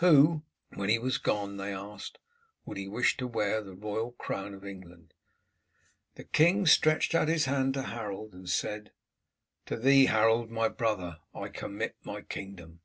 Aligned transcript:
Who, 0.00 0.42
when 0.74 0.90
he 0.90 0.98
was 0.98 1.16
gone, 1.16 1.56
they 1.56 1.72
asked, 1.72 2.18
would 2.66 2.76
he 2.76 2.86
wish 2.88 3.16
to 3.16 3.26
wear 3.26 3.62
the 3.62 3.72
royal 3.74 4.12
crown 4.12 4.52
of 4.52 4.62
England? 4.62 5.14
The 6.16 6.24
king 6.24 6.66
stretched 6.66 7.14
out 7.14 7.28
his 7.28 7.46
hand 7.46 7.72
to 7.72 7.84
Harold 7.84 8.34
and 8.34 8.46
said, 8.50 8.92
"To 9.64 9.78
thee, 9.78 10.04
Harold, 10.04 10.50
my 10.50 10.68
brother, 10.68 11.20
I 11.34 11.48
commit 11.48 11.96
my 12.04 12.20
kingdom." 12.20 12.80